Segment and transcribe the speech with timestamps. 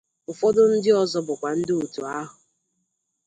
[0.31, 2.35] ụfọdụ ndị ọzọ bụkwa ndị òtù ahụ